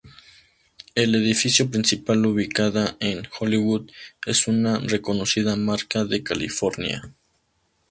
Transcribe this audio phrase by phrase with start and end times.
[0.95, 3.91] El edificio principal ubicada en Hollywood
[4.25, 7.13] es una reconocida marca de California.